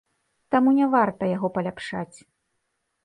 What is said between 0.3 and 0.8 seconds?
Таму